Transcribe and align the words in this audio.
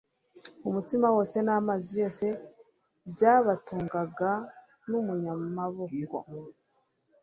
umutsima 0.67 1.07
wose 1.15 1.37
n'amazi 1.45 1.91
yose 2.01 2.25
byabatungaga, 3.11 4.31
n'umunyamaboko 4.89 6.17